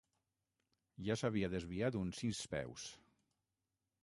[1.09, 2.89] Ja s'havia desviat uns sis peus.